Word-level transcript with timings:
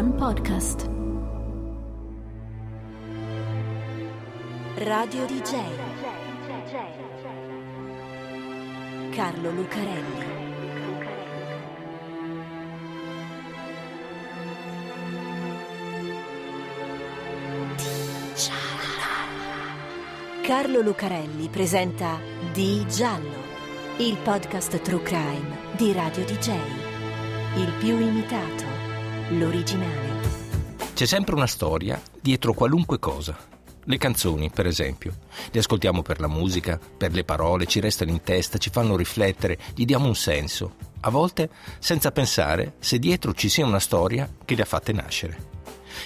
One 0.00 0.12
Podcast. 0.12 0.88
Radio 4.76 5.26
DJ. 5.26 5.60
Carlo 9.10 9.50
Lucarelli. 9.50 10.24
Carlo 20.40 20.80
Lucarelli 20.80 21.48
presenta 21.48 22.18
Di 22.54 22.86
Giallo, 22.88 23.36
il 23.98 24.16
podcast 24.16 24.80
True 24.80 25.02
Crime 25.02 25.58
di 25.76 25.92
Radio 25.92 26.24
DJ. 26.24 26.54
Il 27.56 27.74
più 27.78 28.00
imitato, 28.00 28.79
l'originale. 29.30 30.28
C'è 30.94 31.06
sempre 31.06 31.34
una 31.34 31.46
storia 31.46 32.00
dietro 32.20 32.52
qualunque 32.52 32.98
cosa. 32.98 33.36
Le 33.84 33.96
canzoni, 33.96 34.50
per 34.50 34.66
esempio. 34.66 35.14
Le 35.50 35.60
ascoltiamo 35.60 36.02
per 36.02 36.20
la 36.20 36.28
musica, 36.28 36.78
per 36.78 37.12
le 37.12 37.24
parole, 37.24 37.66
ci 37.66 37.80
restano 37.80 38.10
in 38.10 38.22
testa, 38.22 38.58
ci 38.58 38.70
fanno 38.70 38.96
riflettere, 38.96 39.58
gli 39.74 39.84
diamo 39.84 40.06
un 40.06 40.14
senso. 40.14 40.74
A 41.00 41.10
volte 41.10 41.48
senza 41.78 42.10
pensare 42.10 42.74
se 42.78 42.98
dietro 42.98 43.32
ci 43.32 43.48
sia 43.48 43.64
una 43.64 43.78
storia 43.78 44.28
che 44.44 44.54
le 44.54 44.62
ha 44.62 44.66
fatte 44.66 44.92
nascere. 44.92 45.48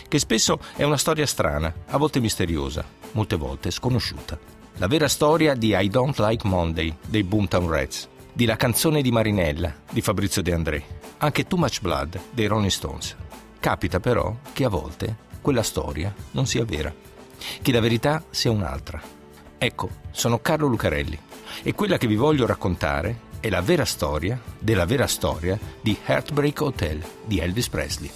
Che 0.07 0.19
spesso 0.19 0.61
è 0.77 0.85
una 0.85 0.97
storia 0.97 1.27
strana, 1.27 1.73
a 1.87 1.97
volte 1.97 2.21
misteriosa, 2.21 2.85
molte 3.13 3.37
volte 3.37 3.71
sconosciuta. 3.71 4.39
La 4.77 4.87
vera 4.87 5.09
storia 5.09 5.55
di 5.55 5.75
I 5.75 5.89
Don't 5.89 6.19
Like 6.19 6.47
Monday 6.47 6.95
dei 7.07 7.25
Boomtown 7.25 7.69
Rats, 7.69 8.09
di 8.33 8.45
La 8.45 8.57
canzone 8.57 9.03
di 9.03 9.11
Marinella 9.11 9.75
di 9.91 10.01
Fabrizio 10.01 10.43
De 10.43 10.53
André, 10.53 10.85
anche 11.25 11.47
Too 11.47 11.59
Much 11.59 11.81
Blood 11.81 12.21
dei 12.33 12.47
Rolling 12.47 12.71
Stones. 12.71 13.17
Capita 13.59 13.99
però 13.99 14.37
che 14.53 14.65
a 14.65 14.69
volte 14.69 15.17
quella 15.41 15.63
storia 15.63 16.15
non 16.33 16.47
sia 16.47 16.67
vera, 16.67 16.95
che 17.63 17.73
la 17.73 17.81
verità 17.81 18.23
sia 18.29 18.51
un'altra. 18.51 19.01
Ecco, 19.57 19.89
sono 20.11 20.41
Carlo 20.41 20.67
Lucarelli 20.67 21.19
e 21.63 21.73
quella 21.75 21.97
che 21.97 22.07
vi 22.07 22.17
voglio 22.17 22.45
raccontare 22.45 23.33
è 23.41 23.49
la 23.49 23.63
vera 23.63 23.87
storia 23.87 24.39
della 24.59 24.85
vera 24.85 25.07
storia 25.07 25.59
di 25.81 25.97
Heartbreak 26.05 26.61
Hotel 26.61 27.03
di 27.25 27.39
Elvis 27.39 27.71
Presley. 27.71 28.11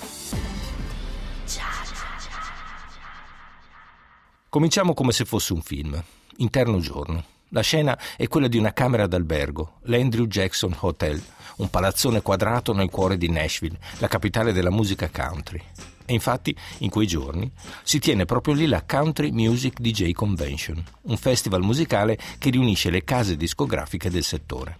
Cominciamo 4.50 4.92
come 4.92 5.12
se 5.12 5.24
fosse 5.24 5.54
un 5.54 5.62
film, 5.62 6.02
interno 6.36 6.78
giorno. 6.78 7.24
La 7.52 7.62
scena 7.62 7.98
è 8.16 8.28
quella 8.28 8.46
di 8.46 8.58
una 8.58 8.74
camera 8.74 9.06
d'albergo, 9.06 9.78
l'Andrew 9.84 10.26
Jackson 10.26 10.76
Hotel, 10.80 11.22
un 11.56 11.70
palazzone 11.70 12.20
quadrato 12.20 12.74
nel 12.74 12.90
cuore 12.90 13.16
di 13.16 13.30
Nashville, 13.30 13.78
la 13.98 14.08
capitale 14.08 14.52
della 14.52 14.70
musica 14.70 15.08
country. 15.08 15.62
E 16.04 16.12
infatti, 16.12 16.54
in 16.78 16.90
quei 16.90 17.06
giorni, 17.06 17.50
si 17.82 17.98
tiene 18.00 18.26
proprio 18.26 18.52
lì 18.52 18.66
la 18.66 18.84
Country 18.86 19.30
Music 19.30 19.80
DJ 19.80 20.12
Convention, 20.12 20.82
un 21.02 21.16
festival 21.16 21.62
musicale 21.62 22.18
che 22.36 22.50
riunisce 22.50 22.90
le 22.90 23.04
case 23.04 23.34
discografiche 23.36 24.10
del 24.10 24.24
settore. 24.24 24.76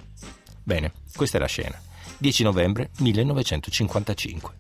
Bene, 0.63 0.93
questa 1.17 1.39
è 1.39 1.41
la 1.41 1.47
scena. 1.47 1.81
10 2.19 2.43
novembre 2.43 2.91
1955. 2.99 4.53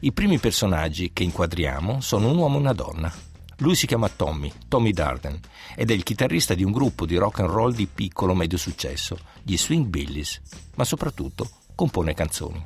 I 0.00 0.12
primi 0.12 0.38
personaggi 0.38 1.12
che 1.12 1.24
inquadriamo 1.24 2.00
sono 2.00 2.30
un 2.30 2.38
uomo 2.38 2.56
e 2.56 2.60
una 2.60 2.72
donna, 2.72 3.12
lui 3.58 3.74
si 3.74 3.86
chiama 3.86 4.08
Tommy, 4.08 4.52
Tommy 4.68 4.92
Darden, 4.92 5.38
ed 5.74 5.90
è 5.90 5.94
il 5.94 6.02
chitarrista 6.02 6.54
di 6.54 6.64
un 6.64 6.72
gruppo 6.72 7.06
di 7.06 7.16
rock 7.16 7.40
and 7.40 7.50
roll 7.50 7.74
di 7.74 7.86
piccolo 7.86 8.34
medio 8.34 8.58
successo, 8.58 9.18
gli 9.42 9.56
Swing 9.56 9.86
Billies, 9.86 10.40
ma 10.76 10.84
soprattutto 10.84 11.48
compone 11.74 12.14
canzoni. 12.14 12.64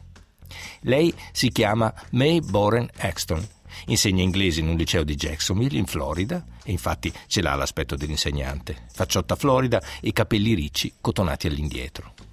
Lei 0.80 1.12
si 1.32 1.50
chiama 1.50 1.92
May 2.10 2.40
Boren 2.40 2.88
Axton, 2.98 3.46
insegna 3.86 4.22
inglese 4.22 4.60
in 4.60 4.68
un 4.68 4.76
liceo 4.76 5.02
di 5.02 5.14
Jacksonville, 5.14 5.78
in 5.78 5.86
Florida, 5.86 6.44
e 6.62 6.72
infatti 6.72 7.12
ce 7.26 7.40
l'ha 7.40 7.54
l'aspetto 7.54 7.96
dell'insegnante, 7.96 8.86
facciotta 8.92 9.34
florida 9.34 9.82
e 10.00 10.12
capelli 10.12 10.54
ricci 10.54 10.94
cotonati 11.00 11.46
all'indietro. 11.46 12.31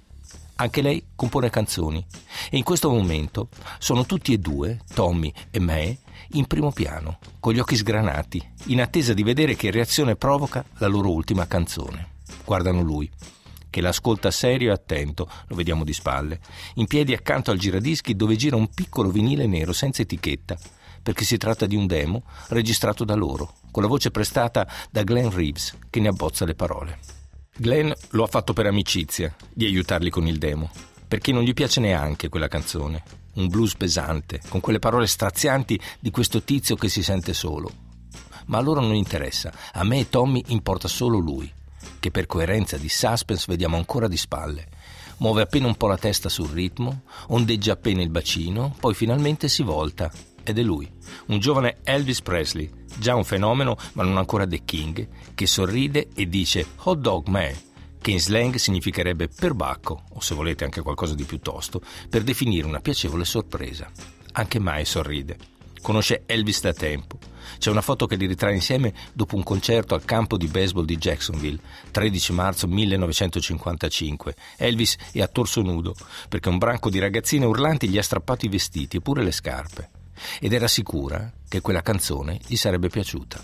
Anche 0.60 0.82
lei 0.82 1.02
compone 1.16 1.48
canzoni 1.48 2.04
e 2.50 2.58
in 2.58 2.64
questo 2.64 2.90
momento 2.90 3.48
sono 3.78 4.04
tutti 4.04 4.34
e 4.34 4.38
due, 4.38 4.80
Tommy 4.92 5.32
e 5.50 5.58
May, 5.58 5.98
in 6.32 6.46
primo 6.46 6.70
piano, 6.70 7.18
con 7.40 7.54
gli 7.54 7.58
occhi 7.58 7.76
sgranati, 7.76 8.46
in 8.66 8.82
attesa 8.82 9.14
di 9.14 9.22
vedere 9.22 9.56
che 9.56 9.70
reazione 9.70 10.16
provoca 10.16 10.62
la 10.76 10.86
loro 10.86 11.12
ultima 11.12 11.46
canzone. 11.46 12.16
Guardano 12.44 12.82
lui, 12.82 13.10
che 13.70 13.80
l'ascolta 13.80 14.30
serio 14.30 14.68
e 14.68 14.74
attento, 14.74 15.30
lo 15.46 15.56
vediamo 15.56 15.82
di 15.82 15.94
spalle, 15.94 16.40
in 16.74 16.86
piedi 16.86 17.14
accanto 17.14 17.50
al 17.50 17.58
giradischi 17.58 18.14
dove 18.14 18.36
gira 18.36 18.56
un 18.56 18.68
piccolo 18.68 19.08
vinile 19.08 19.46
nero 19.46 19.72
senza 19.72 20.02
etichetta, 20.02 20.58
perché 21.02 21.24
si 21.24 21.38
tratta 21.38 21.64
di 21.64 21.74
un 21.74 21.86
demo 21.86 22.24
registrato 22.48 23.06
da 23.06 23.14
loro, 23.14 23.54
con 23.70 23.82
la 23.82 23.88
voce 23.88 24.10
prestata 24.10 24.68
da 24.90 25.04
Glenn 25.04 25.30
Reeves, 25.30 25.74
che 25.88 26.00
ne 26.00 26.08
abbozza 26.08 26.44
le 26.44 26.54
parole. 26.54 27.19
Glenn 27.60 27.92
lo 28.12 28.22
ha 28.22 28.26
fatto 28.26 28.54
per 28.54 28.64
amicizia, 28.64 29.36
di 29.52 29.66
aiutarli 29.66 30.08
con 30.08 30.26
il 30.26 30.38
demo, 30.38 30.70
perché 31.06 31.30
non 31.30 31.42
gli 31.42 31.52
piace 31.52 31.78
neanche 31.78 32.30
quella 32.30 32.48
canzone. 32.48 33.02
Un 33.34 33.48
blues 33.48 33.74
pesante, 33.74 34.40
con 34.48 34.60
quelle 34.60 34.78
parole 34.78 35.06
strazianti 35.06 35.78
di 36.00 36.10
questo 36.10 36.42
tizio 36.42 36.74
che 36.74 36.88
si 36.88 37.02
sente 37.02 37.34
solo. 37.34 37.70
Ma 38.46 38.56
a 38.56 38.60
loro 38.62 38.80
non 38.80 38.94
interessa, 38.94 39.52
a 39.74 39.84
me 39.84 39.98
e 39.98 40.08
Tommy 40.08 40.42
importa 40.46 40.88
solo 40.88 41.18
lui, 41.18 41.52
che 41.98 42.10
per 42.10 42.24
coerenza 42.24 42.78
di 42.78 42.88
suspense 42.88 43.44
vediamo 43.46 43.76
ancora 43.76 44.08
di 44.08 44.16
spalle. 44.16 44.66
Muove 45.18 45.42
appena 45.42 45.66
un 45.66 45.76
po' 45.76 45.86
la 45.86 45.98
testa 45.98 46.30
sul 46.30 46.48
ritmo, 46.48 47.02
ondeggia 47.26 47.72
appena 47.72 48.00
il 48.00 48.08
bacino, 48.08 48.74
poi 48.80 48.94
finalmente 48.94 49.48
si 49.48 49.62
volta 49.62 50.10
ed 50.42 50.58
è 50.58 50.62
lui, 50.62 50.90
un 51.26 51.38
giovane 51.38 51.80
Elvis 51.84 52.22
Presley, 52.22 52.79
già 52.98 53.14
un 53.14 53.24
fenomeno 53.24 53.76
ma 53.94 54.02
non 54.02 54.16
ancora 54.16 54.46
The 54.46 54.62
King, 54.64 55.08
che 55.34 55.46
sorride 55.46 56.08
e 56.14 56.28
dice 56.28 56.66
hot 56.84 56.98
dog 56.98 57.28
man, 57.28 57.54
che 58.00 58.10
in 58.10 58.20
slang 58.20 58.56
significherebbe 58.56 59.28
perbacco, 59.28 60.04
o 60.12 60.20
se 60.20 60.34
volete 60.34 60.64
anche 60.64 60.80
qualcosa 60.80 61.14
di 61.14 61.24
più 61.24 61.38
tosto, 61.40 61.82
per 62.08 62.22
definire 62.22 62.66
una 62.66 62.80
piacevole 62.80 63.24
sorpresa. 63.24 63.90
Anche 64.32 64.58
Mai 64.58 64.84
sorride. 64.84 65.36
Conosce 65.82 66.24
Elvis 66.26 66.60
da 66.60 66.72
tempo. 66.72 67.18
C'è 67.58 67.70
una 67.70 67.80
foto 67.80 68.06
che 68.06 68.16
li 68.16 68.26
ritrae 68.26 68.54
insieme 68.54 68.92
dopo 69.12 69.34
un 69.34 69.42
concerto 69.42 69.94
al 69.94 70.04
campo 70.04 70.36
di 70.36 70.46
baseball 70.46 70.84
di 70.84 70.96
Jacksonville, 70.96 71.58
13 71.90 72.32
marzo 72.32 72.66
1955. 72.66 74.34
Elvis 74.56 74.96
è 75.12 75.20
a 75.20 75.26
torso 75.26 75.62
nudo, 75.62 75.94
perché 76.28 76.48
un 76.48 76.58
branco 76.58 76.90
di 76.90 76.98
ragazzine 76.98 77.46
urlanti 77.46 77.88
gli 77.88 77.98
ha 77.98 78.02
strappato 78.02 78.44
i 78.44 78.50
vestiti 78.50 78.98
e 78.98 79.00
pure 79.00 79.22
le 79.22 79.32
scarpe 79.32 79.90
ed 80.40 80.52
era 80.52 80.68
sicura 80.68 81.32
che 81.48 81.60
quella 81.60 81.82
canzone 81.82 82.40
gli 82.46 82.56
sarebbe 82.56 82.88
piaciuta. 82.88 83.42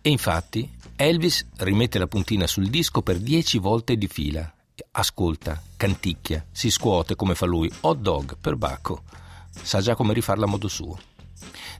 E 0.00 0.10
infatti 0.10 0.70
Elvis 0.96 1.46
rimette 1.56 1.98
la 1.98 2.06
puntina 2.06 2.46
sul 2.46 2.68
disco 2.68 3.02
per 3.02 3.18
dieci 3.18 3.58
volte 3.58 3.96
di 3.96 4.06
fila. 4.06 4.52
Ascolta, 4.92 5.60
canticchia, 5.76 6.44
si 6.50 6.70
scuote 6.70 7.16
come 7.16 7.34
fa 7.34 7.46
lui, 7.46 7.70
hot 7.80 7.98
dog 7.98 8.36
per 8.40 8.56
Bacco. 8.56 9.02
Sa 9.50 9.80
già 9.80 9.94
come 9.94 10.12
rifarla 10.12 10.44
a 10.44 10.48
modo 10.48 10.68
suo. 10.68 10.98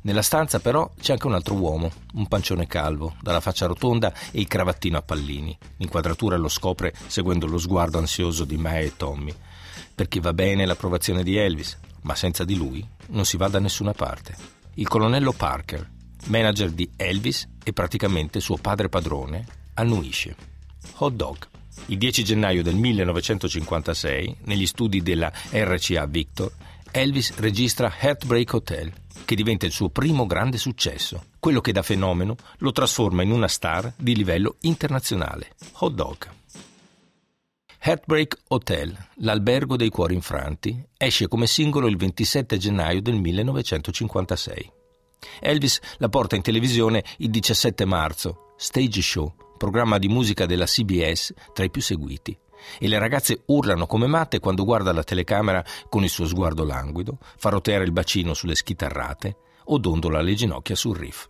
Nella 0.02 0.22
stanza 0.22 0.60
però 0.60 0.90
c'è 1.00 1.12
anche 1.12 1.26
un 1.26 1.34
altro 1.34 1.54
uomo, 1.54 1.90
un 2.14 2.26
pancione 2.26 2.66
calvo, 2.66 3.14
dalla 3.20 3.40
faccia 3.40 3.66
rotonda 3.66 4.12
e 4.30 4.40
il 4.40 4.48
cravattino 4.48 4.98
a 4.98 5.02
pallini. 5.02 5.56
L'inquadratura 5.78 6.36
lo 6.36 6.48
scopre 6.48 6.92
seguendo 7.06 7.46
lo 7.46 7.58
sguardo 7.58 7.98
ansioso 7.98 8.44
di 8.44 8.56
Mae 8.56 8.84
e 8.84 8.96
Tommy. 8.96 9.34
Perché 9.94 10.20
va 10.20 10.32
bene 10.32 10.66
l'approvazione 10.66 11.22
di 11.22 11.36
Elvis, 11.36 11.78
ma 12.04 12.14
senza 12.14 12.44
di 12.44 12.56
lui 12.56 12.86
non 13.08 13.24
si 13.24 13.36
va 13.36 13.48
da 13.48 13.58
nessuna 13.58 13.92
parte. 13.92 14.34
Il 14.74 14.88
colonnello 14.88 15.32
Parker, 15.32 15.88
manager 16.26 16.70
di 16.70 16.88
Elvis 16.96 17.48
e 17.62 17.72
praticamente 17.72 18.40
suo 18.40 18.56
padre 18.56 18.88
padrone, 18.88 19.44
annuisce. 19.74 20.36
Hot 20.96 21.14
dog. 21.14 21.48
Il 21.86 21.98
10 21.98 22.24
gennaio 22.24 22.62
del 22.62 22.76
1956, 22.76 24.36
negli 24.44 24.66
studi 24.66 25.02
della 25.02 25.32
RCA 25.50 26.06
Victor, 26.06 26.52
Elvis 26.90 27.34
registra 27.36 27.92
Heartbreak 27.98 28.52
Hotel, 28.52 28.92
che 29.24 29.34
diventa 29.34 29.66
il 29.66 29.72
suo 29.72 29.88
primo 29.88 30.26
grande 30.26 30.58
successo, 30.58 31.24
quello 31.40 31.60
che 31.60 31.72
da 31.72 31.82
fenomeno 31.82 32.36
lo 32.58 32.72
trasforma 32.72 33.22
in 33.22 33.32
una 33.32 33.48
star 33.48 33.92
di 33.96 34.14
livello 34.14 34.56
internazionale. 34.60 35.54
Hot 35.78 35.92
dog. 35.92 36.28
Heartbreak 37.86 38.38
Hotel, 38.48 38.96
l'albergo 39.16 39.76
dei 39.76 39.90
cuori 39.90 40.14
infranti, 40.14 40.82
esce 40.96 41.28
come 41.28 41.46
singolo 41.46 41.86
il 41.86 41.98
27 41.98 42.56
gennaio 42.56 43.02
del 43.02 43.16
1956. 43.16 44.72
Elvis 45.40 45.80
la 45.98 46.08
porta 46.08 46.34
in 46.34 46.40
televisione 46.40 47.04
il 47.18 47.28
17 47.28 47.84
marzo, 47.84 48.54
Stage 48.56 49.02
Show, 49.02 49.34
programma 49.58 49.98
di 49.98 50.08
musica 50.08 50.46
della 50.46 50.64
CBS 50.64 51.34
tra 51.52 51.62
i 51.62 51.70
più 51.70 51.82
seguiti. 51.82 52.34
E 52.78 52.88
le 52.88 52.98
ragazze 52.98 53.42
urlano 53.48 53.84
come 53.84 54.06
matte 54.06 54.38
quando 54.38 54.64
guarda 54.64 54.90
la 54.94 55.04
telecamera 55.04 55.62
con 55.90 56.04
il 56.04 56.08
suo 56.08 56.24
sguardo 56.24 56.64
languido, 56.64 57.18
fa 57.36 57.50
roteare 57.50 57.84
il 57.84 57.92
bacino 57.92 58.32
sulle 58.32 58.54
schitarrate 58.54 59.36
o 59.64 59.76
dondola 59.76 60.22
le 60.22 60.32
ginocchia 60.32 60.74
sul 60.74 60.96
riff. 60.96 61.28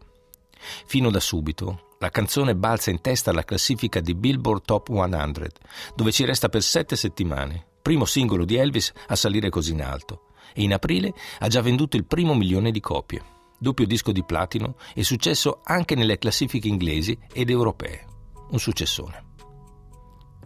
Fino 0.86 1.10
da 1.10 1.18
subito 1.18 1.93
la 2.04 2.10
canzone 2.10 2.54
balza 2.54 2.90
in 2.90 3.00
testa 3.00 3.30
alla 3.30 3.44
classifica 3.44 3.98
di 3.98 4.14
Billboard 4.14 4.66
Top 4.66 4.88
100, 4.88 5.46
dove 5.94 6.12
ci 6.12 6.26
resta 6.26 6.50
per 6.50 6.62
sette 6.62 6.96
settimane, 6.96 7.64
primo 7.80 8.04
singolo 8.04 8.44
di 8.44 8.56
Elvis 8.56 8.92
a 9.06 9.16
salire 9.16 9.48
così 9.48 9.72
in 9.72 9.80
alto, 9.80 10.26
e 10.52 10.64
in 10.64 10.74
aprile 10.74 11.14
ha 11.38 11.48
già 11.48 11.62
venduto 11.62 11.96
il 11.96 12.04
primo 12.04 12.34
milione 12.34 12.70
di 12.72 12.80
copie. 12.80 13.22
doppio 13.58 13.86
disco 13.86 14.12
di 14.12 14.22
platino 14.22 14.76
e 14.94 15.02
successo 15.02 15.62
anche 15.64 15.94
nelle 15.94 16.18
classifiche 16.18 16.68
inglesi 16.68 17.18
ed 17.32 17.48
europee. 17.48 18.04
Un 18.50 18.58
successone. 18.58 19.32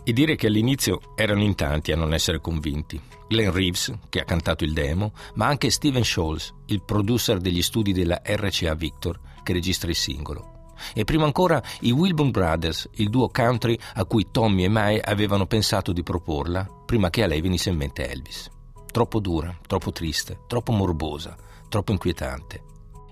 E 0.04 0.12
dire 0.12 0.37
che 0.37 0.46
all'inizio 0.46 1.00
erano 1.16 1.43
in 1.43 1.56
tanti 1.56 1.90
a 1.90 1.96
non 1.96 2.14
essere 2.14 2.40
convinti. 2.40 3.00
Glenn 3.26 3.50
Reeves, 3.50 3.93
che 4.08 4.20
ha 4.20 4.25
cantato 4.25 4.62
il 4.62 4.72
demo, 4.72 5.12
ma 5.34 5.46
anche 5.46 5.70
Steven 5.70 6.04
Scholes, 6.04 6.54
il 6.66 6.84
producer 6.84 7.38
degli 7.38 7.62
studi 7.62 7.93
della 7.93 8.22
RCA 8.25 8.75
Victor, 8.75 9.19
che 9.43 9.52
registra 9.52 9.90
il 9.90 9.96
singolo. 9.96 10.52
E 10.94 11.04
prima 11.04 11.25
ancora 11.25 11.62
i 11.80 11.90
Wilburn 11.90 12.30
Brothers, 12.30 12.88
il 12.94 13.10
duo 13.10 13.28
country 13.28 13.78
a 13.94 14.04
cui 14.04 14.28
Tommy 14.30 14.64
e 14.64 14.69
Mae 14.69 15.00
avevano 15.00 15.46
pensato 15.46 15.92
di 15.92 16.02
proporla 16.02 16.66
prima 16.84 17.10
che 17.10 17.22
a 17.22 17.26
lei 17.26 17.40
venisse 17.40 17.70
in 17.70 17.76
mente 17.76 18.08
Elvis. 18.08 18.50
Troppo 18.90 19.20
dura, 19.20 19.56
troppo 19.66 19.92
triste, 19.92 20.40
troppo 20.46 20.72
morbosa, 20.72 21.36
troppo 21.69 21.92
inquietante. 21.92 22.62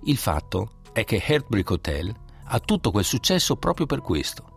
Il 0.04 0.16
fatto 0.16 0.70
è 0.92 1.04
che 1.04 1.22
Heartbreak 1.24 1.70
Hotel 1.70 2.14
ha 2.44 2.60
tutto 2.60 2.90
quel 2.90 3.04
successo 3.04 3.56
proprio 3.56 3.86
per 3.86 4.00
questo. 4.00 4.54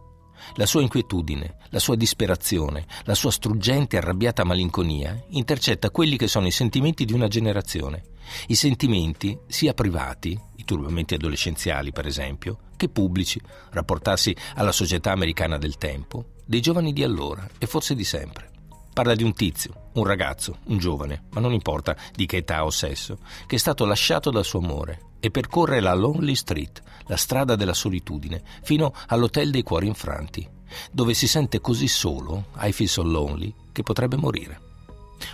La 0.55 0.65
sua 0.65 0.81
inquietudine, 0.81 1.57
la 1.69 1.79
sua 1.79 1.95
disperazione, 1.95 2.85
la 3.03 3.13
sua 3.13 3.31
struggente 3.31 3.95
e 3.95 3.99
arrabbiata 3.99 4.45
malinconia 4.45 5.21
intercetta 5.29 5.91
quelli 5.91 6.17
che 6.17 6.27
sono 6.27 6.47
i 6.47 6.51
sentimenti 6.51 7.03
di 7.03 7.13
una 7.13 7.27
generazione. 7.27 8.03
I 8.47 8.55
sentimenti 8.55 9.37
sia 9.47 9.73
privati, 9.73 10.39
i 10.55 10.63
turbamenti 10.63 11.15
adolescenziali 11.15 11.91
per 11.91 12.05
esempio, 12.05 12.59
che 12.79 12.87
pubblici, 12.87 13.41
rapportarsi 13.71 14.33
alla 14.55 14.71
società 14.71 15.11
americana 15.11 15.57
del 15.57 15.77
tempo, 15.77 16.35
dei 16.45 16.61
giovani 16.61 16.93
di 16.93 17.03
allora 17.03 17.45
e 17.57 17.67
forse 17.67 17.93
di 17.93 18.05
sempre. 18.05 18.49
Parla 18.93 19.15
di 19.15 19.23
un 19.23 19.33
tizio, 19.33 19.89
un 19.95 20.05
ragazzo, 20.05 20.59
un 20.67 20.77
giovane, 20.77 21.25
ma 21.31 21.41
non 21.41 21.51
importa 21.51 21.95
di 22.15 22.25
che 22.25 22.37
età 22.37 22.63
o 22.63 22.69
sesso, 22.69 23.17
che 23.45 23.57
è 23.57 23.59
stato 23.59 23.85
lasciato 23.85 24.31
dal 24.31 24.45
suo 24.45 24.59
amore 24.59 25.07
e 25.19 25.29
percorre 25.29 25.81
la 25.81 25.93
Lonely 25.93 26.35
Street, 26.35 26.81
la 27.07 27.17
strada 27.17 27.55
della 27.55 27.73
solitudine, 27.73 28.41
fino 28.63 28.93
all'hotel 29.07 29.51
dei 29.51 29.63
cuori 29.63 29.87
infranti, 29.87 30.47
dove 30.91 31.13
si 31.13 31.27
sente 31.27 31.59
così 31.59 31.89
solo, 31.89 32.45
I 32.61 32.71
feel 32.71 32.89
so 32.89 33.03
lonely, 33.03 33.53
che 33.73 33.83
potrebbe 33.83 34.15
morire. 34.15 34.61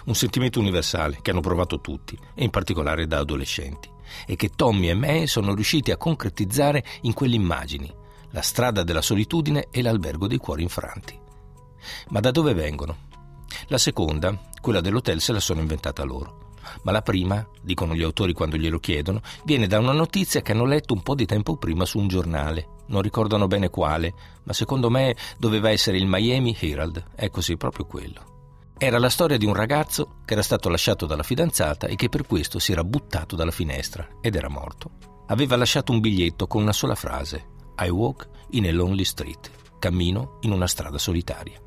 Un 0.06 0.16
sentimento 0.16 0.60
universale 0.60 1.20
che 1.22 1.30
hanno 1.30 1.42
provato 1.42 1.80
tutti, 1.80 2.18
e 2.34 2.44
in 2.44 2.50
particolare 2.50 3.06
da 3.06 3.20
adolescenti, 3.20 3.90
e 4.26 4.36
che 4.36 4.50
Tommy 4.50 4.90
e 4.90 4.94
me 4.94 5.28
sono 5.28 5.54
riusciti 5.54 5.92
a 5.92 5.98
concretizzare 5.98 6.84
in 7.02 7.14
quelle 7.14 7.36
immagini, 7.36 7.94
la 8.32 8.42
strada 8.42 8.84
della 8.84 9.02
solitudine 9.02 9.68
e 9.72 9.82
l'albergo 9.82 10.28
dei 10.28 10.38
cuori 10.38 10.64
infranti. 10.64 11.20
Ma 12.10 12.20
da 12.20 12.32
dove 12.32 12.54
vengono? 12.54 12.98
La 13.68 13.78
seconda, 13.78 14.40
quella 14.62 14.82
dell'hotel, 14.82 15.22
se 15.22 15.32
la 15.32 15.40
sono 15.40 15.62
inventata 15.62 16.04
loro 16.04 16.44
ma 16.84 16.92
la 16.92 17.02
prima, 17.02 17.46
dicono 17.62 17.96
gli 17.96 18.04
autori 18.04 18.34
quando 18.34 18.58
glielo 18.58 18.80
chiedono, 18.80 19.22
viene 19.44 19.68
da 19.68 19.80
una 19.80 19.92
notizia 19.92 20.42
che 20.42 20.52
hanno 20.52 20.66
letto 20.66 20.94
un 20.94 21.02
po' 21.02 21.16
di 21.16 21.26
tempo 21.26 21.58
prima 21.58 21.86
su 21.86 22.00
un 22.00 22.08
giornale. 22.08 22.68
Non 22.88 23.02
ricordano 23.02 23.48
bene 23.48 23.70
quale, 23.70 24.14
ma 24.44 24.54
secondo 24.54 24.90
me 24.90 25.16
doveva 25.38 25.70
essere 25.70 25.98
il 25.98 26.08
Miami 26.08 26.56
Herald. 26.60 27.04
È 27.16 27.30
così, 27.30 27.58
proprio 27.58 27.86
quello. 27.86 28.35
Era 28.78 29.00
la 29.00 29.10
storia 29.10 29.38
di 29.38 29.46
un 29.46 29.54
ragazzo 29.54 30.18
che 30.26 30.34
era 30.34 30.42
stato 30.42 30.68
lasciato 30.68 31.06
dalla 31.06 31.24
fidanzata 31.24 31.88
e 31.88 31.96
che 31.96 32.10
per 32.10 32.26
questo 32.26 32.60
si 32.60 32.74
era 32.74 32.84
buttato 32.84 33.38
dalla 33.38 33.52
finestra 33.52 34.06
ed 34.20 34.36
era 34.36 34.50
morto. 34.50 34.92
Aveva 35.28 35.56
lasciato 35.56 35.94
un 35.94 36.02
biglietto 36.02 36.46
con 36.46 36.62
una 36.62 36.74
sola 36.74 36.94
frase: 36.94 37.48
I 37.78 37.88
walk 37.88 38.28
in 38.50 38.68
a 38.68 38.74
lonely 38.74 39.06
street. 39.06 39.50
Cammino 39.80 40.40
in 40.42 40.52
una 40.52 40.68
strada 40.68 40.98
solitaria. 40.98 41.58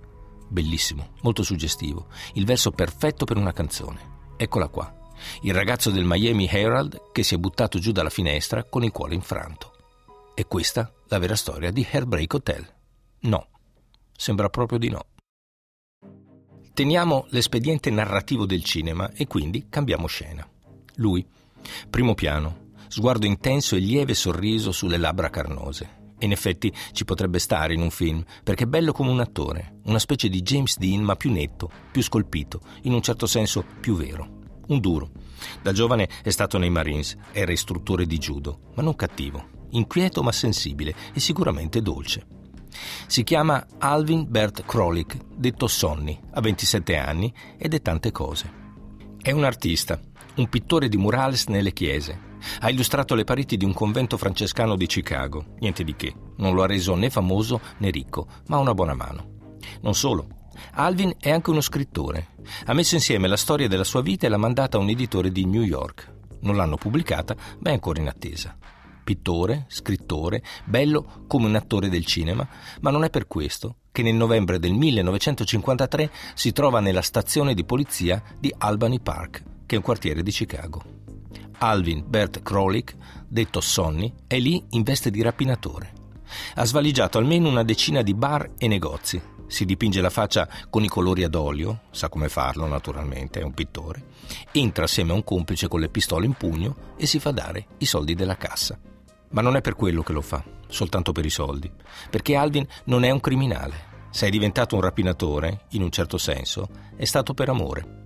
Bellissimo, 0.49 1.13
molto 1.23 1.43
suggestivo, 1.43 2.09
il 2.35 2.45
verso 2.45 2.73
perfetto 2.73 3.25
per 3.25 3.39
una 3.39 3.53
canzone. 3.53 4.17
Eccola 4.37 4.69
qua. 4.69 4.95
Il 5.41 5.55
ragazzo 5.55 5.91
del 5.91 6.05
Miami 6.05 6.47
Herald 6.47 7.11
che 7.13 7.23
si 7.23 7.35
è 7.35 7.39
buttato 7.39 7.79
giù 7.79 7.91
dalla 7.91 8.11
finestra 8.11 8.65
con 8.65 8.85
il 8.85 8.93
cuore 8.93 9.15
infranto. 9.15 9.73
È 10.35 10.47
questa 10.47 10.93
la 11.07 11.19
vera 11.19 11.37
storia 11.37 11.71
di 11.71 11.87
Heartbreak 11.91 12.35
Hotel? 12.35 12.75
No. 13.21 13.49
Sembra 14.13 14.51
proprio 14.51 14.79
di 14.79 14.91
no. 14.91 15.07
Teniamo 16.79 17.27
l'espediente 17.31 17.91
narrativo 17.91 18.47
del 18.47 18.63
cinema 18.63 19.11
e 19.13 19.27
quindi 19.27 19.67
cambiamo 19.69 20.07
scena. 20.07 20.49
Lui, 20.95 21.27
primo 21.91 22.15
piano, 22.15 22.69
sguardo 22.87 23.27
intenso 23.27 23.75
e 23.75 23.81
lieve 23.81 24.15
sorriso 24.15 24.71
sulle 24.71 24.97
labbra 24.97 25.29
carnose. 25.29 26.15
In 26.21 26.31
effetti 26.31 26.73
ci 26.93 27.05
potrebbe 27.05 27.41
stare 27.41 27.75
in 27.75 27.81
un 27.81 27.91
film, 27.91 28.23
perché 28.45 28.63
è 28.63 28.69
bello 28.69 28.93
come 28.93 29.11
un 29.11 29.19
attore, 29.19 29.81
una 29.87 29.99
specie 29.99 30.29
di 30.29 30.41
James 30.41 30.79
Dean 30.79 31.03
ma 31.03 31.17
più 31.17 31.33
netto, 31.33 31.69
più 31.91 32.01
scolpito, 32.01 32.61
in 32.83 32.93
un 32.93 33.03
certo 33.03 33.27
senso 33.27 33.65
più 33.81 33.97
vero. 33.97 34.43
Un 34.69 34.79
duro. 34.79 35.11
Da 35.61 35.73
giovane 35.73 36.09
è 36.23 36.31
stato 36.31 36.59
nei 36.59 36.71
Marines, 36.71 37.17
era 37.33 37.51
istruttore 37.51 38.07
di 38.07 38.19
judo, 38.19 38.71
ma 38.77 38.85
non 38.85 38.95
cattivo, 38.95 39.67
inquieto 39.71 40.23
ma 40.23 40.31
sensibile 40.31 40.95
e 41.13 41.19
sicuramente 41.19 41.83
dolce. 41.83 42.38
Si 43.07 43.25
chiama 43.25 43.67
Alvin 43.79 44.27
Bert 44.29 44.65
Krolik, 44.65 45.17
detto 45.35 45.67
Sonny, 45.67 46.19
ha 46.33 46.41
27 46.41 46.97
anni 46.97 47.33
ed 47.57 47.75
è 47.75 47.83
tante 47.83 48.11
cose. 48.13 48.53
È 49.21 49.31
un 49.31 49.45
artista, 49.45 50.01
un 50.37 50.49
pittore 50.49 50.89
di 50.89 50.97
murales 50.97 51.47
nelle 51.47 51.73
chiese, 51.73 52.27
ha 52.61 52.71
illustrato 52.71 53.15
le 53.15 53.25
pareti 53.25 53.57
di 53.57 53.65
un 53.65 53.73
convento 53.73 54.17
francescano 54.17 54.77
di 54.77 54.87
Chicago. 54.87 55.57
Niente 55.59 55.85
di 55.85 55.95
che, 55.97 56.15
non 56.37 56.55
lo 56.55 56.63
ha 56.63 56.67
reso 56.67 56.95
né 56.95 57.11
famoso 57.11 57.61
né 57.79 57.91
ricco, 57.91 58.27
ma 58.47 58.59
una 58.59 58.75
buona 58.75 58.95
mano. 58.95 59.37
Non 59.83 59.95
solo. 59.95 60.27
Alvin 60.73 61.15
è 61.19 61.31
anche 61.31 61.51
uno 61.51 61.61
scrittore. 61.61 62.29
Ha 62.67 62.73
messo 62.73 62.95
insieme 62.95 63.29
la 63.29 63.37
storia 63.37 63.69
della 63.69 63.85
sua 63.85 64.03
vita 64.03 64.27
e 64.27 64.31
l'ha 64.31 64.37
mandata 64.37 64.77
a 64.77 64.81
un 64.81 64.89
editore 64.89 65.31
di 65.31 65.45
New 65.45 65.63
York. 65.63 66.17
Non 66.41 66.57
l'hanno 66.57 66.77
pubblicata, 66.77 67.35
ma 67.61 67.71
è 67.71 67.73
ancora 67.73 68.01
in 68.01 68.09
attesa. 68.09 68.57
Pittore, 69.09 69.65
scrittore, 69.69 70.43
bello 70.67 71.25
come 71.29 71.47
un 71.47 71.55
attore 71.55 71.89
del 71.89 72.05
cinema, 72.05 72.47
ma 72.83 72.91
non 72.91 73.05
è 73.05 73.09
per 73.09 73.27
questo 73.27 73.77
che 73.91 74.03
nel 74.03 74.15
novembre 74.15 74.59
del 74.59 74.75
1953 74.75 76.11
si 76.35 76.53
trova 76.53 76.81
nella 76.81 77.01
stazione 77.01 77.55
di 77.55 77.65
polizia 77.65 78.23
di 78.39 78.55
Albany 78.59 79.01
Park, 79.01 79.43
che 79.65 79.77
è 79.77 79.79
un 79.79 79.83
quartiere 79.83 80.23
di 80.23 80.31
Chicago. 80.31 80.83
Alvin 81.61 82.05
Bert 82.07 82.43
Krolik, 82.43 82.97
detto 83.27 83.63
Sonny, 83.63 84.13
è 84.27 84.39
lì 84.39 84.63
in 84.73 84.83
veste 84.83 85.11
di 85.11 85.23
rapinatore. 85.23 85.93
Ha 86.57 86.67
svaligiato 86.67 87.17
almeno 87.17 87.49
una 87.49 87.65
decina 87.65 88.03
di 88.03 88.13
bar 88.13 88.57
e 88.59 88.69
negozi. 88.69 89.19
Si 89.47 89.65
dipinge 89.65 90.03
la 90.03 90.11
faccia 90.11 90.47
con 90.69 90.85
i 90.85 90.89
colori 90.89 91.25
ad 91.25 91.35
olio, 91.35 91.85
sa 91.93 92.11
come 92.11 92.29
farlo 92.29 92.67
naturalmente, 92.67 93.41
è 93.41 93.43
un 93.43 93.55
pittore. 93.55 94.05
Entra 94.53 94.85
assieme 94.85 95.13
a 95.13 95.15
un 95.15 95.25
complice 95.25 95.67
con 95.67 95.81
le 95.81 95.89
pistole 95.89 96.27
in 96.27 96.35
pugno 96.35 96.93
e 96.99 97.07
si 97.07 97.19
fa 97.19 97.31
dare 97.31 97.69
i 97.79 97.87
soldi 97.87 98.15
della 98.15 98.37
cassa. 98.37 98.79
Ma 99.31 99.41
non 99.41 99.57
è 99.57 99.61
per 99.61 99.75
quello 99.75 100.03
che 100.03 100.13
lo 100.13 100.23
fa, 100.23 100.43
soltanto 100.69 101.13
per 101.13 101.25
i 101.25 101.31
soldi, 101.31 101.71
perché 102.11 102.35
Alvin 102.37 102.67
non 102.85 103.05
è 103.05 103.11
un 103.11 103.21
criminale. 103.21 103.87
Se 104.11 104.27
è 104.27 104.31
diventato 104.31 104.75
un 104.75 104.81
rapinatore, 104.81 105.67
in 105.71 105.83
un 105.83 105.91
certo 105.91 106.17
senso, 106.19 106.69
è 106.97 107.05
stato 107.05 107.35
per 107.35 107.49
amore. 107.49 108.05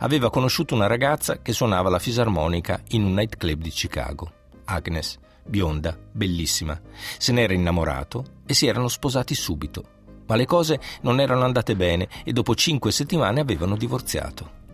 Aveva 0.00 0.30
conosciuto 0.30 0.74
una 0.74 0.86
ragazza 0.86 1.40
che 1.40 1.52
suonava 1.52 1.88
la 1.88 1.98
fisarmonica 1.98 2.82
in 2.88 3.04
un 3.04 3.14
nightclub 3.14 3.60
di 3.60 3.70
Chicago, 3.70 4.32
Agnes, 4.64 5.18
bionda, 5.46 5.96
bellissima. 6.12 6.78
Se 7.18 7.32
n'era 7.32 7.52
innamorato 7.52 8.42
e 8.46 8.54
si 8.54 8.66
erano 8.66 8.88
sposati 8.88 9.34
subito. 9.34 9.94
Ma 10.26 10.34
le 10.34 10.46
cose 10.46 10.80
non 11.02 11.20
erano 11.20 11.44
andate 11.44 11.76
bene 11.76 12.08
e 12.24 12.32
dopo 12.32 12.54
cinque 12.54 12.90
settimane 12.90 13.40
avevano 13.40 13.76
divorziato. 13.76 14.64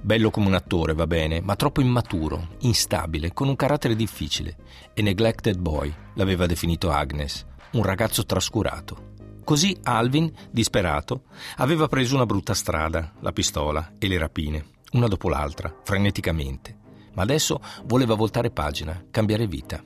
Bello 0.00 0.30
come 0.30 0.46
un 0.46 0.54
attore, 0.54 0.94
va 0.94 1.06
bene, 1.06 1.40
ma 1.40 1.56
troppo 1.56 1.80
immaturo, 1.80 2.56
instabile, 2.60 3.32
con 3.32 3.48
un 3.48 3.56
carattere 3.56 3.96
difficile. 3.96 4.56
E 4.94 5.02
neglected 5.02 5.58
boy, 5.58 5.92
l'aveva 6.14 6.46
definito 6.46 6.90
Agnes, 6.90 7.44
un 7.72 7.82
ragazzo 7.82 8.24
trascurato. 8.24 9.14
Così 9.44 9.76
Alvin, 9.82 10.30
disperato, 10.50 11.24
aveva 11.56 11.88
preso 11.88 12.14
una 12.14 12.26
brutta 12.26 12.54
strada, 12.54 13.14
la 13.20 13.32
pistola 13.32 13.94
e 13.98 14.06
le 14.06 14.18
rapine, 14.18 14.66
una 14.92 15.08
dopo 15.08 15.28
l'altra, 15.28 15.74
freneticamente. 15.82 16.76
Ma 17.14 17.22
adesso 17.22 17.60
voleva 17.84 18.14
voltare 18.14 18.50
pagina, 18.50 19.04
cambiare 19.10 19.46
vita. 19.46 19.82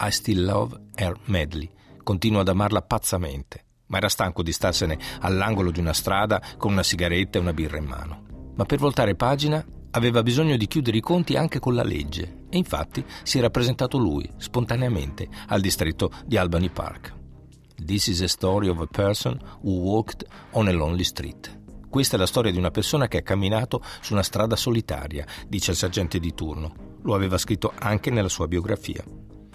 I 0.00 0.10
still 0.10 0.44
love 0.44 0.76
her 0.96 1.14
madly. 1.26 1.70
Continua 2.02 2.40
ad 2.40 2.48
amarla 2.48 2.82
pazzamente, 2.82 3.64
ma 3.86 3.98
era 3.98 4.08
stanco 4.08 4.42
di 4.42 4.52
starsene 4.52 4.98
all'angolo 5.20 5.70
di 5.70 5.80
una 5.80 5.92
strada 5.92 6.42
con 6.56 6.72
una 6.72 6.82
sigaretta 6.82 7.38
e 7.38 7.40
una 7.40 7.52
birra 7.52 7.78
in 7.78 7.84
mano. 7.84 8.25
Ma 8.56 8.64
per 8.64 8.78
voltare 8.78 9.14
pagina 9.14 9.64
aveva 9.92 10.22
bisogno 10.22 10.56
di 10.56 10.66
chiudere 10.66 10.96
i 10.96 11.00
conti 11.00 11.36
anche 11.36 11.58
con 11.58 11.74
la 11.74 11.82
legge 11.82 12.44
e 12.48 12.56
infatti 12.56 13.04
si 13.22 13.38
era 13.38 13.50
presentato 13.50 13.98
lui, 13.98 14.28
spontaneamente, 14.36 15.28
al 15.48 15.60
distretto 15.60 16.10
di 16.24 16.36
Albany 16.36 16.70
Park. 16.70 17.14
This 17.84 18.06
is 18.08 18.22
a 18.22 18.28
story 18.28 18.68
of 18.68 18.80
a 18.80 18.86
person 18.86 19.38
who 19.62 19.80
walked 19.80 20.26
on 20.52 20.68
a 20.68 20.72
lonely 20.72 21.04
street. 21.04 21.60
Questa 21.88 22.16
è 22.16 22.18
la 22.18 22.26
storia 22.26 22.50
di 22.50 22.58
una 22.58 22.70
persona 22.70 23.08
che 23.08 23.18
ha 23.18 23.22
camminato 23.22 23.82
su 24.00 24.12
una 24.12 24.22
strada 24.22 24.56
solitaria, 24.56 25.26
dice 25.46 25.70
il 25.70 25.76
sergente 25.76 26.18
di 26.18 26.34
turno. 26.34 26.98
Lo 27.02 27.14
aveva 27.14 27.38
scritto 27.38 27.72
anche 27.78 28.10
nella 28.10 28.28
sua 28.28 28.48
biografia. 28.48 29.04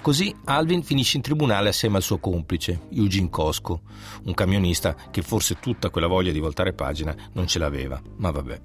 Così 0.01 0.34
Alvin 0.46 0.81
finisce 0.81 1.17
in 1.17 1.24
tribunale 1.24 1.70
assieme 1.70 1.98
al 1.98 2.03
suo 2.03 2.17
complice, 2.17 2.88
Eugene 2.91 3.29
Cosco, 3.29 3.81
un 4.24 4.34
camionista 4.34 4.96
che 5.12 5.22
forse 5.22 5.60
tutta 5.60 5.91
quella 5.91 6.08
voglia 6.08 6.31
di 6.31 6.39
voltare 6.39 6.74
pagina 6.74 7.15
non 7.34 7.46
ce 7.46 7.60
l'aveva, 7.60 8.01
ma 8.17 8.31
vabbè. 8.31 8.62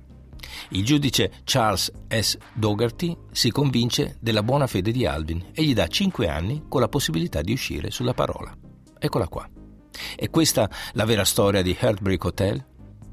Il 0.70 0.84
giudice 0.84 1.40
Charles 1.44 1.90
S. 2.08 2.36
Dougherty 2.52 3.16
si 3.30 3.50
convince 3.50 4.16
della 4.20 4.42
buona 4.42 4.66
fede 4.66 4.92
di 4.92 5.06
Alvin 5.06 5.50
e 5.52 5.62
gli 5.62 5.74
dà 5.74 5.86
5 5.86 6.28
anni 6.28 6.64
con 6.68 6.80
la 6.80 6.88
possibilità 6.88 7.42
di 7.42 7.52
uscire 7.52 7.90
sulla 7.90 8.14
parola. 8.14 8.56
Eccola 8.98 9.28
qua. 9.28 9.48
È 10.14 10.28
questa 10.30 10.70
la 10.92 11.04
vera 11.04 11.24
storia 11.24 11.62
di 11.62 11.76
Heartbreak 11.78 12.24
Hotel? 12.24 12.64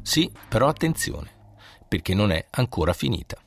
Sì, 0.02 0.30
però 0.50 0.68
attenzione, 0.68 1.56
perché 1.88 2.14
non 2.14 2.32
è 2.32 2.46
ancora 2.52 2.94
finita. 2.94 3.38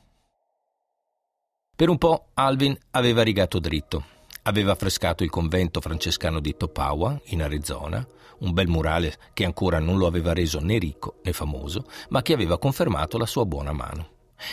Per 1.75 1.89
un 1.89 1.97
po' 1.99 2.29
Alvin 2.33 2.75
aveva 2.91 3.21
rigato 3.21 3.59
dritto. 3.59 4.16
Aveva 4.47 4.71
affrescato 4.71 5.25
il 5.25 5.29
convento 5.29 5.81
francescano 5.81 6.39
di 6.39 6.55
Topawa, 6.55 7.19
in 7.25 7.43
Arizona, 7.43 8.07
un 8.39 8.53
bel 8.53 8.69
murale 8.69 9.17
che 9.33 9.43
ancora 9.43 9.79
non 9.79 9.97
lo 9.97 10.07
aveva 10.07 10.31
reso 10.31 10.61
né 10.61 10.77
ricco 10.77 11.15
né 11.23 11.33
famoso, 11.33 11.83
ma 12.09 12.21
che 12.21 12.31
aveva 12.31 12.57
confermato 12.57 13.17
la 13.17 13.25
sua 13.25 13.43
buona 13.43 13.73
mano. 13.73 14.07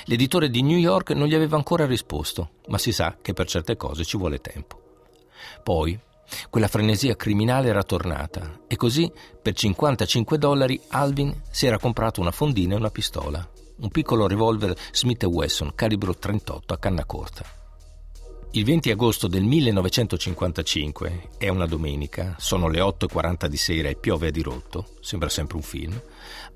L'editore 0.06 0.50
di 0.50 0.62
New 0.62 0.78
York 0.78 1.10
non 1.10 1.28
gli 1.28 1.34
aveva 1.34 1.54
ancora 1.54 1.86
risposto, 1.86 2.54
ma 2.66 2.78
si 2.78 2.90
sa 2.90 3.18
che 3.22 3.34
per 3.34 3.46
certe 3.46 3.76
cose 3.76 4.02
ci 4.02 4.16
vuole 4.16 4.40
tempo. 4.40 4.80
Poi, 5.62 5.96
quella 6.50 6.66
frenesia 6.66 7.14
criminale 7.14 7.68
era 7.68 7.84
tornata 7.84 8.62
e 8.66 8.74
così, 8.74 9.08
per 9.40 9.52
55 9.52 10.38
dollari, 10.38 10.80
Alvin 10.88 11.40
si 11.52 11.66
era 11.66 11.78
comprato 11.78 12.20
una 12.20 12.32
fondina 12.32 12.74
e 12.74 12.78
una 12.78 12.90
pistola 12.90 13.48
un 13.76 13.90
piccolo 13.90 14.28
revolver 14.28 14.72
Smith 14.92 15.24
Wesson 15.24 15.72
calibro 15.74 16.14
38 16.14 16.74
a 16.74 16.78
canna 16.78 17.04
corta. 17.04 17.63
Il 18.56 18.62
20 18.62 18.92
agosto 18.92 19.26
del 19.26 19.42
1955, 19.42 21.30
è 21.38 21.48
una 21.48 21.66
domenica, 21.66 22.36
sono 22.38 22.68
le 22.68 22.78
8.40 22.78 23.46
di 23.46 23.56
sera 23.56 23.88
e 23.88 23.96
piove 23.96 24.28
a 24.28 24.30
dirotto, 24.30 24.90
sembra 25.00 25.28
sempre 25.28 25.56
un 25.56 25.64
film, 25.64 26.00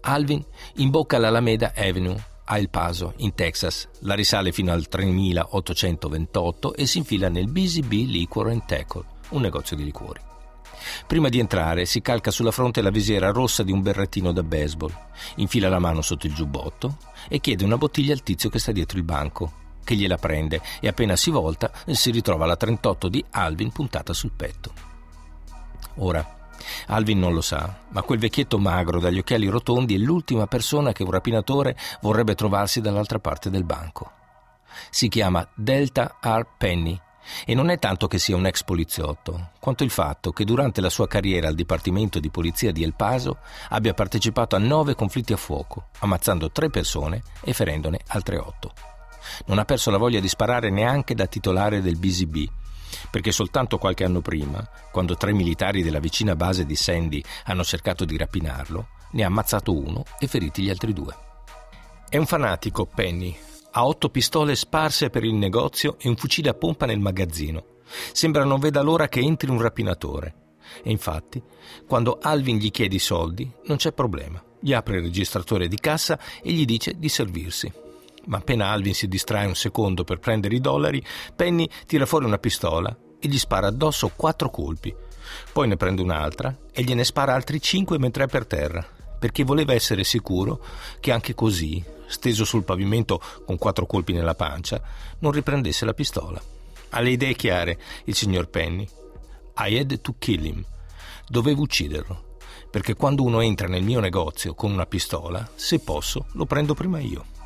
Alvin 0.02 0.40
imbocca 0.76 1.18
l'Alameda 1.18 1.72
Avenue 1.74 2.16
a 2.44 2.56
El 2.56 2.70
Paso, 2.70 3.14
in 3.16 3.34
Texas, 3.34 3.88
la 4.02 4.14
risale 4.14 4.52
fino 4.52 4.70
al 4.70 4.86
3828 4.86 6.74
e 6.76 6.86
si 6.86 6.98
infila 6.98 7.28
nel 7.28 7.50
Busy 7.50 7.82
Bee 7.82 8.06
Liquor 8.06 8.46
and 8.46 8.64
Tackle, 8.64 9.04
un 9.30 9.40
negozio 9.40 9.74
di 9.74 9.82
liquori. 9.82 10.20
Prima 11.04 11.28
di 11.28 11.40
entrare 11.40 11.84
si 11.84 12.00
calca 12.00 12.30
sulla 12.30 12.52
fronte 12.52 12.80
la 12.80 12.90
visiera 12.90 13.32
rossa 13.32 13.64
di 13.64 13.72
un 13.72 13.82
berrettino 13.82 14.30
da 14.30 14.44
baseball, 14.44 14.92
infila 15.38 15.68
la 15.68 15.80
mano 15.80 16.00
sotto 16.02 16.28
il 16.28 16.34
giubbotto 16.34 16.96
e 17.28 17.40
chiede 17.40 17.64
una 17.64 17.76
bottiglia 17.76 18.12
al 18.12 18.22
tizio 18.22 18.50
che 18.50 18.60
sta 18.60 18.70
dietro 18.70 18.98
il 18.98 19.04
banco, 19.04 19.66
che 19.88 19.94
gliela 19.94 20.18
prende 20.18 20.60
e 20.80 20.88
appena 20.88 21.16
si 21.16 21.30
volta 21.30 21.70
si 21.86 22.10
ritrova 22.10 22.44
la 22.44 22.56
38 22.56 23.08
di 23.08 23.24
Alvin 23.30 23.72
puntata 23.72 24.12
sul 24.12 24.32
petto. 24.36 24.70
Ora, 26.00 26.50
Alvin 26.88 27.18
non 27.18 27.32
lo 27.32 27.40
sa, 27.40 27.74
ma 27.88 28.02
quel 28.02 28.18
vecchietto 28.18 28.58
magro 28.58 29.00
dagli 29.00 29.16
occhiali 29.16 29.46
rotondi 29.46 29.94
è 29.94 29.98
l'ultima 29.98 30.46
persona 30.46 30.92
che 30.92 31.04
un 31.04 31.10
rapinatore 31.10 31.74
vorrebbe 32.02 32.34
trovarsi 32.34 32.82
dall'altra 32.82 33.18
parte 33.18 33.48
del 33.48 33.64
banco. 33.64 34.12
Si 34.90 35.08
chiama 35.08 35.48
Delta 35.54 36.18
R. 36.20 36.46
Penny 36.58 37.00
e 37.46 37.54
non 37.54 37.70
è 37.70 37.78
tanto 37.78 38.08
che 38.08 38.18
sia 38.18 38.36
un 38.36 38.44
ex 38.44 38.64
poliziotto, 38.64 39.52
quanto 39.58 39.84
il 39.84 39.90
fatto 39.90 40.32
che 40.32 40.44
durante 40.44 40.82
la 40.82 40.90
sua 40.90 41.08
carriera 41.08 41.48
al 41.48 41.54
Dipartimento 41.54 42.20
di 42.20 42.28
Polizia 42.28 42.72
di 42.72 42.82
El 42.82 42.94
Paso 42.94 43.38
abbia 43.70 43.94
partecipato 43.94 44.54
a 44.54 44.58
nove 44.58 44.94
conflitti 44.94 45.32
a 45.32 45.38
fuoco, 45.38 45.86
ammazzando 46.00 46.50
tre 46.50 46.68
persone 46.68 47.22
e 47.40 47.54
ferendone 47.54 48.00
altre 48.08 48.36
otto. 48.36 48.97
Non 49.46 49.58
ha 49.58 49.64
perso 49.64 49.90
la 49.90 49.98
voglia 49.98 50.20
di 50.20 50.28
sparare 50.28 50.70
neanche 50.70 51.14
da 51.14 51.26
titolare 51.26 51.80
del 51.80 51.96
BZB, 51.96 52.44
perché 53.10 53.32
soltanto 53.32 53.78
qualche 53.78 54.04
anno 54.04 54.20
prima, 54.20 54.66
quando 54.90 55.16
tre 55.16 55.32
militari 55.32 55.82
della 55.82 56.00
vicina 56.00 56.36
base 56.36 56.64
di 56.64 56.76
Sandy 56.76 57.22
hanno 57.44 57.64
cercato 57.64 58.04
di 58.04 58.16
rapinarlo, 58.16 58.88
ne 59.12 59.22
ha 59.22 59.26
ammazzato 59.26 59.76
uno 59.76 60.04
e 60.18 60.26
feriti 60.26 60.62
gli 60.62 60.70
altri 60.70 60.92
due. 60.92 61.16
È 62.08 62.16
un 62.16 62.26
fanatico, 62.26 62.86
Penny, 62.86 63.36
ha 63.72 63.86
otto 63.86 64.08
pistole 64.08 64.56
sparse 64.56 65.10
per 65.10 65.24
il 65.24 65.34
negozio 65.34 65.96
e 66.00 66.08
un 66.08 66.16
fucile 66.16 66.48
a 66.48 66.54
pompa 66.54 66.86
nel 66.86 67.00
magazzino. 67.00 67.64
Sembra 68.12 68.44
non 68.44 68.60
veda 68.60 68.82
l'ora 68.82 69.08
che 69.08 69.20
entri 69.20 69.50
un 69.50 69.60
rapinatore. 69.60 70.46
E 70.82 70.90
infatti, 70.90 71.42
quando 71.86 72.18
Alvin 72.20 72.56
gli 72.56 72.70
chiede 72.70 72.96
i 72.96 73.00
soldi, 73.00 73.50
non 73.64 73.76
c'è 73.76 73.92
problema. 73.92 74.42
Gli 74.60 74.72
apre 74.72 74.96
il 74.96 75.04
registratore 75.04 75.68
di 75.68 75.78
cassa 75.78 76.18
e 76.42 76.52
gli 76.52 76.64
dice 76.64 76.98
di 76.98 77.08
servirsi. 77.08 77.72
Ma 78.28 78.38
appena 78.38 78.68
Alvin 78.68 78.94
si 78.94 79.08
distrae 79.08 79.46
un 79.46 79.54
secondo 79.54 80.04
per 80.04 80.18
prendere 80.18 80.54
i 80.54 80.60
dollari, 80.60 81.04
Penny 81.34 81.68
tira 81.86 82.06
fuori 82.06 82.26
una 82.26 82.38
pistola 82.38 82.94
e 83.18 83.26
gli 83.26 83.38
spara 83.38 83.66
addosso 83.66 84.12
quattro 84.14 84.50
colpi. 84.50 84.94
Poi 85.52 85.66
ne 85.66 85.76
prende 85.76 86.02
un'altra 86.02 86.56
e 86.72 86.82
gliene 86.82 87.04
spara 87.04 87.34
altri 87.34 87.60
cinque 87.60 87.98
mentre 87.98 88.24
è 88.24 88.28
per 88.28 88.46
terra, 88.46 88.86
perché 89.18 89.44
voleva 89.44 89.72
essere 89.72 90.04
sicuro 90.04 90.62
che 91.00 91.10
anche 91.10 91.34
così 91.34 91.82
steso 92.06 92.44
sul 92.44 92.64
pavimento 92.64 93.20
con 93.44 93.58
quattro 93.58 93.86
colpi 93.86 94.12
nella 94.12 94.34
pancia, 94.34 94.80
non 95.20 95.32
riprendesse 95.32 95.84
la 95.84 95.94
pistola. 95.94 96.40
Ha 96.90 97.00
le 97.00 97.10
idee 97.10 97.34
chiare, 97.34 97.78
il 98.04 98.14
signor 98.14 98.48
Penny. 98.48 98.86
I 99.58 99.78
had 99.78 100.00
to 100.00 100.14
kill 100.18 100.44
him. 100.44 100.64
Dovevo 101.26 101.62
ucciderlo, 101.62 102.36
perché 102.70 102.94
quando 102.94 103.22
uno 103.22 103.40
entra 103.40 103.68
nel 103.68 103.82
mio 103.82 104.00
negozio 104.00 104.54
con 104.54 104.70
una 104.72 104.86
pistola, 104.86 105.46
se 105.54 105.80
posso, 105.80 106.26
lo 106.32 106.46
prendo 106.46 106.74
prima 106.74 106.98
io. 106.98 107.36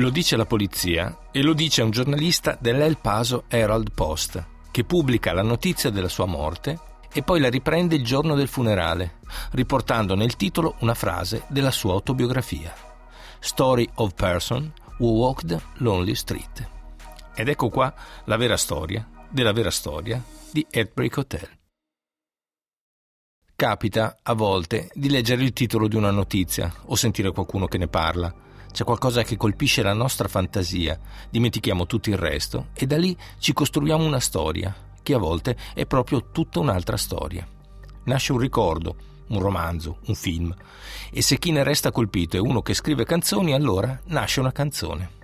Lo 0.00 0.10
dice 0.10 0.36
la 0.36 0.46
polizia 0.46 1.26
e 1.32 1.42
lo 1.42 1.52
dice 1.52 1.82
un 1.82 1.90
giornalista 1.90 2.56
dell'El 2.60 2.98
Paso 2.98 3.44
Herald 3.48 3.90
Post, 3.90 4.46
che 4.70 4.84
pubblica 4.84 5.32
la 5.32 5.42
notizia 5.42 5.90
della 5.90 6.08
sua 6.08 6.26
morte 6.26 6.78
e 7.12 7.24
poi 7.24 7.40
la 7.40 7.50
riprende 7.50 7.96
il 7.96 8.04
giorno 8.04 8.36
del 8.36 8.46
funerale, 8.46 9.18
riportando 9.50 10.14
nel 10.14 10.36
titolo 10.36 10.76
una 10.80 10.94
frase 10.94 11.46
della 11.48 11.72
sua 11.72 11.94
autobiografia. 11.94 12.72
Story 13.40 13.88
of 13.94 14.14
Person 14.14 14.72
Who 14.98 15.14
Walked 15.14 15.60
Lonely 15.78 16.14
Street. 16.14 16.68
Ed 17.34 17.48
ecco 17.48 17.68
qua 17.68 17.92
la 18.26 18.36
vera 18.36 18.56
storia 18.56 19.04
della 19.28 19.52
vera 19.52 19.72
storia 19.72 20.22
di 20.52 20.64
Heartbreak 20.70 21.16
Hotel. 21.16 21.48
Capita 23.56 24.18
a 24.22 24.32
volte 24.34 24.90
di 24.94 25.10
leggere 25.10 25.42
il 25.42 25.52
titolo 25.52 25.88
di 25.88 25.96
una 25.96 26.12
notizia 26.12 26.72
o 26.84 26.94
sentire 26.94 27.32
qualcuno 27.32 27.66
che 27.66 27.78
ne 27.78 27.88
parla. 27.88 28.46
C'è 28.70 28.84
qualcosa 28.84 29.22
che 29.22 29.36
colpisce 29.36 29.82
la 29.82 29.92
nostra 29.92 30.28
fantasia, 30.28 30.98
dimentichiamo 31.30 31.86
tutto 31.86 32.10
il 32.10 32.16
resto 32.16 32.66
e 32.74 32.86
da 32.86 32.96
lì 32.96 33.16
ci 33.38 33.52
costruiamo 33.52 34.04
una 34.04 34.20
storia, 34.20 34.74
che 35.02 35.14
a 35.14 35.18
volte 35.18 35.56
è 35.74 35.86
proprio 35.86 36.30
tutta 36.30 36.60
un'altra 36.60 36.96
storia. 36.96 37.46
Nasce 38.04 38.32
un 38.32 38.38
ricordo, 38.38 38.96
un 39.28 39.40
romanzo, 39.40 39.98
un 40.06 40.14
film. 40.14 40.54
E 41.10 41.22
se 41.22 41.38
chi 41.38 41.50
ne 41.50 41.62
resta 41.62 41.90
colpito 41.90 42.36
è 42.36 42.40
uno 42.40 42.62
che 42.62 42.74
scrive 42.74 43.04
canzoni, 43.04 43.52
allora 43.52 43.98
nasce 44.06 44.40
una 44.40 44.52
canzone. 44.52 45.16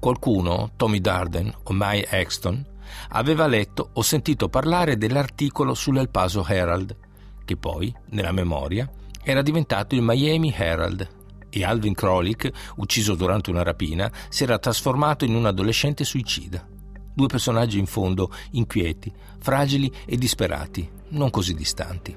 Qualcuno, 0.00 0.72
Tommy 0.76 1.00
Darden 1.00 1.54
o 1.64 1.72
Mae 1.72 2.06
Exton, 2.08 2.64
aveva 3.10 3.46
letto 3.46 3.90
o 3.92 4.02
sentito 4.02 4.48
parlare 4.48 4.96
dell'articolo 4.96 5.74
sull'El 5.74 6.08
Paso 6.08 6.44
Herald, 6.46 6.96
che 7.44 7.56
poi, 7.56 7.94
nella 8.10 8.32
memoria, 8.32 8.90
era 9.22 9.42
diventato 9.42 9.94
il 9.94 10.02
Miami 10.02 10.52
Herald 10.56 11.16
e 11.50 11.64
Alvin 11.64 11.94
Krolik, 11.94 12.50
ucciso 12.76 13.14
durante 13.14 13.50
una 13.50 13.62
rapina, 13.62 14.10
si 14.28 14.42
era 14.42 14.58
trasformato 14.58 15.24
in 15.24 15.34
un 15.34 15.46
adolescente 15.46 16.04
suicida. 16.04 16.66
Due 17.14 17.26
personaggi 17.26 17.78
in 17.78 17.86
fondo 17.86 18.30
inquieti, 18.52 19.12
fragili 19.40 19.92
e 20.06 20.16
disperati, 20.16 20.88
non 21.10 21.30
così 21.30 21.54
distanti. 21.54 22.16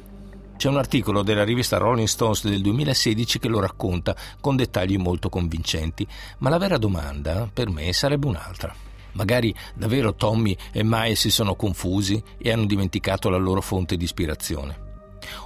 C'è 0.62 0.70
un 0.70 0.78
articolo 0.78 1.24
della 1.24 1.44
rivista 1.44 1.78
Rolling 1.78 2.08
Stones 2.08 2.48
del 2.48 2.62
2016 2.62 3.40
che 3.40 3.48
lo 3.48 3.60
racconta 3.60 4.16
con 4.40 4.56
dettagli 4.56 4.96
molto 4.96 5.28
convincenti, 5.28 6.06
ma 6.38 6.50
la 6.50 6.60
vera 6.60 6.78
domanda 6.78 7.50
per 7.52 7.72
me 7.72 7.92
sarebbe 7.94 8.28
un'altra. 8.28 8.72
Magari 9.14 9.52
davvero 9.74 10.14
Tommy 10.14 10.56
e 10.72 10.84
Mae 10.84 11.16
si 11.16 11.32
sono 11.32 11.56
confusi 11.56 12.24
e 12.38 12.52
hanno 12.52 12.66
dimenticato 12.66 13.30
la 13.30 13.38
loro 13.38 13.62
fonte 13.62 13.98
di 13.98 14.04
ispirazione. 14.04 14.90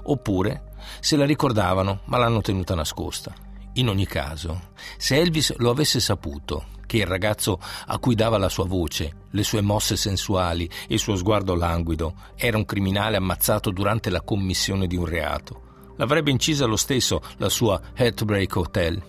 Oppure 0.03 0.73
se 0.99 1.15
la 1.15 1.25
ricordavano 1.25 2.01
ma 2.07 2.17
l'hanno 2.17 2.41
tenuta 2.41 2.75
nascosta. 2.75 3.44
In 3.77 3.89
ogni 3.89 4.05
caso, 4.05 4.72
se 4.98 5.17
Elvis 5.17 5.53
lo 5.58 5.70
avesse 5.70 6.00
saputo 6.00 6.67
che 6.86 6.98
il 6.98 7.05
ragazzo 7.05 7.60
a 7.88 7.98
cui 8.00 8.15
dava 8.15 8.38
la 8.38 8.48
sua 8.48 8.65
voce, 8.65 9.24
le 9.32 9.44
sue 9.44 9.62
mosse 9.62 9.98
sensuali 9.98 10.65
e 10.65 10.94
il 10.94 11.00
suo 11.00 11.15
sguardo 11.15 11.55
languido 11.55 12.13
era 12.36 12.58
un 12.58 12.65
criminale 12.65 13.17
ammazzato 13.17 13.72
durante 13.72 14.10
la 14.10 14.22
commissione 14.22 14.88
di 14.88 14.96
un 14.96 15.05
reato. 15.05 15.62
L'avrebbe 15.98 16.32
incisa 16.32 16.65
lo 16.65 16.77
stesso 16.77 17.22
la 17.38 17.50
sua 17.50 17.82
Heartbreak 17.94 18.55
Hotel. 18.55 19.03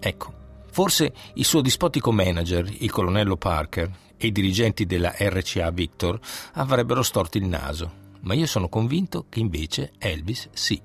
Ecco, 0.00 0.32
forse 0.70 1.12
il 1.34 1.44
suo 1.44 1.60
dispotico 1.60 2.10
manager, 2.10 2.66
il 2.78 2.90
colonnello 2.90 3.36
Parker, 3.36 3.90
e 4.16 4.26
i 4.26 4.32
dirigenti 4.32 4.84
della 4.84 5.14
RCA 5.16 5.70
Victor 5.70 6.18
avrebbero 6.54 7.02
storto 7.02 7.38
il 7.38 7.46
naso, 7.46 7.92
ma 8.22 8.34
io 8.34 8.46
sono 8.46 8.68
convinto 8.68 9.26
che 9.28 9.40
invece 9.40 9.92
Elvis 9.98 10.48
sì. 10.52 10.80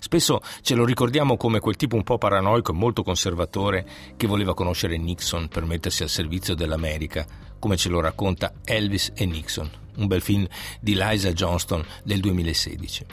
Spesso 0.00 0.40
ce 0.62 0.74
lo 0.74 0.84
ricordiamo 0.84 1.36
come 1.36 1.60
quel 1.60 1.76
tipo 1.76 1.96
un 1.96 2.02
po' 2.02 2.18
paranoico 2.18 2.72
e 2.72 2.76
molto 2.76 3.02
conservatore 3.02 3.86
che 4.16 4.26
voleva 4.26 4.54
conoscere 4.54 4.96
Nixon 4.96 5.48
per 5.48 5.64
mettersi 5.64 6.02
al 6.02 6.08
servizio 6.08 6.54
dell'America, 6.54 7.26
come 7.58 7.76
ce 7.76 7.88
lo 7.88 8.00
racconta 8.00 8.54
Elvis 8.64 9.12
e 9.14 9.26
Nixon, 9.26 9.70
un 9.96 10.06
bel 10.06 10.20
film 10.20 10.46
di 10.80 10.94
Liza 10.94 11.32
Johnston 11.32 11.84
del 12.04 12.20
2016. 12.20 13.06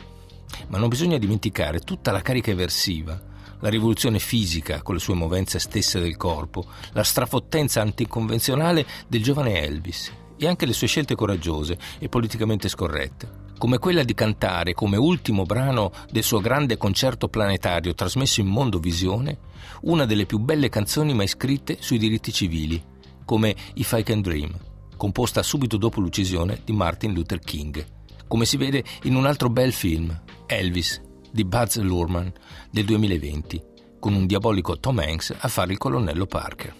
Ma 0.67 0.77
non 0.77 0.89
bisogna 0.89 1.17
dimenticare 1.17 1.79
tutta 1.79 2.11
la 2.11 2.21
carica 2.21 2.51
eversiva, 2.51 3.19
la 3.59 3.69
rivoluzione 3.69 4.19
fisica 4.19 4.81
con 4.81 4.95
le 4.95 5.01
sue 5.01 5.15
movenze 5.15 5.59
stesse 5.59 5.99
del 5.99 6.17
corpo, 6.17 6.65
la 6.93 7.03
strafottenza 7.03 7.81
anticonvenzionale 7.81 8.85
del 9.07 9.23
giovane 9.23 9.61
Elvis 9.61 10.11
e 10.37 10.47
anche 10.47 10.65
le 10.65 10.73
sue 10.73 10.87
scelte 10.87 11.15
coraggiose 11.15 11.77
e 11.99 12.09
politicamente 12.09 12.69
scorrette, 12.69 13.43
come 13.57 13.77
quella 13.77 14.03
di 14.03 14.13
cantare 14.13 14.73
come 14.73 14.97
ultimo 14.97 15.43
brano 15.43 15.91
del 16.11 16.23
suo 16.23 16.39
grande 16.39 16.77
concerto 16.77 17.27
planetario 17.27 17.93
trasmesso 17.93 18.41
in 18.41 18.47
Mondovisione 18.47 19.37
una 19.81 20.05
delle 20.05 20.25
più 20.25 20.39
belle 20.39 20.69
canzoni 20.69 21.13
mai 21.13 21.27
scritte 21.27 21.77
sui 21.79 21.97
diritti 21.97 22.31
civili, 22.31 22.81
come 23.23 23.55
If 23.75 23.93
I 23.97 24.03
Can 24.03 24.21
Dream, 24.21 24.55
composta 24.97 25.43
subito 25.43 25.77
dopo 25.77 25.99
l'uccisione 25.99 26.61
di 26.63 26.73
Martin 26.73 27.13
Luther 27.13 27.39
King, 27.39 27.85
come 28.27 28.45
si 28.45 28.57
vede 28.57 28.83
in 29.03 29.15
un 29.15 29.25
altro 29.25 29.49
bel 29.49 29.71
film, 29.71 30.21
Elvis, 30.45 31.01
di 31.31 31.43
Buzz 31.43 31.77
Lurman, 31.77 32.31
del 32.71 32.85
2020, 32.85 33.63
con 33.99 34.13
un 34.13 34.25
diabolico 34.25 34.79
Tom 34.79 34.99
Hanks 34.99 35.35
a 35.37 35.47
fare 35.47 35.71
il 35.71 35.77
colonnello 35.77 36.25
Parker. 36.25 36.73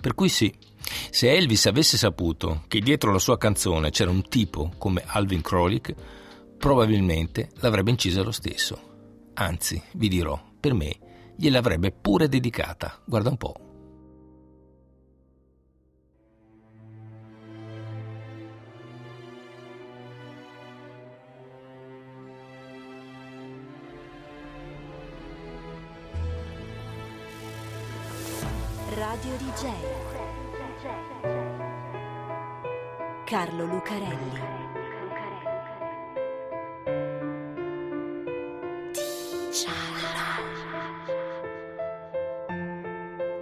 Per 0.00 0.14
cui 0.14 0.28
sì, 0.28 0.52
se 1.10 1.32
Elvis 1.34 1.66
avesse 1.66 1.96
saputo 1.96 2.64
che 2.68 2.80
dietro 2.80 3.12
la 3.12 3.18
sua 3.18 3.38
canzone 3.38 3.90
c'era 3.90 4.10
un 4.10 4.28
tipo 4.28 4.72
come 4.78 5.02
Alvin 5.06 5.42
Krolik, 5.42 5.94
probabilmente 6.58 7.50
l'avrebbe 7.56 7.90
incisa 7.90 8.22
lo 8.22 8.32
stesso. 8.32 8.80
Anzi, 9.34 9.80
vi 9.92 10.08
dirò, 10.08 10.40
per 10.58 10.74
me 10.74 10.96
gliel'avrebbe 11.36 11.92
pure 11.92 12.28
dedicata. 12.28 13.00
Guarda 13.04 13.30
un 13.30 13.36
po'. 13.36 13.54
Radio 28.98 29.36
DJ 29.36 29.97
Carlo 33.28 33.66
Lucarelli. 33.66 34.40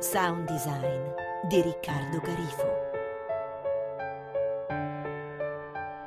Sound 0.00 0.48
design 0.48 1.02
di 1.46 1.62
Riccardo 1.62 2.18
Garifo. 2.18 2.90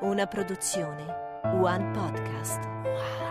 Una 0.01 0.27
produzione 0.27 1.05
One 1.43 1.91
Podcast 1.91 3.28